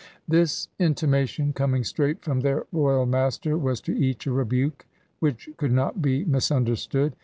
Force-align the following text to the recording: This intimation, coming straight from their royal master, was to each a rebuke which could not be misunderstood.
This 0.27 0.67
intimation, 0.79 1.53
coming 1.53 1.83
straight 1.83 2.23
from 2.23 2.39
their 2.39 2.65
royal 2.71 3.05
master, 3.05 3.55
was 3.55 3.79
to 3.81 3.95
each 3.95 4.25
a 4.25 4.31
rebuke 4.31 4.87
which 5.19 5.47
could 5.57 5.71
not 5.71 6.01
be 6.01 6.25
misunderstood. 6.25 7.13